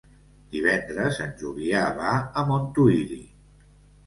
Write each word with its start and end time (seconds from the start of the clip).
Divendres 0.53 1.19
en 1.25 1.35
Julià 1.41 1.83
va 1.99 2.15
a 2.43 2.47
Montuïri. 2.49 3.21